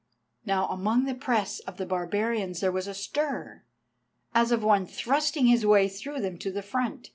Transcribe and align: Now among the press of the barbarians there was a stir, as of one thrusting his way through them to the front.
Now 0.47 0.65
among 0.69 1.03
the 1.03 1.13
press 1.13 1.59
of 1.59 1.77
the 1.77 1.85
barbarians 1.85 2.59
there 2.59 2.71
was 2.71 2.87
a 2.87 2.93
stir, 2.95 3.61
as 4.33 4.51
of 4.51 4.63
one 4.63 4.87
thrusting 4.87 5.45
his 5.45 5.63
way 5.63 5.87
through 5.87 6.21
them 6.21 6.39
to 6.39 6.51
the 6.51 6.63
front. 6.63 7.09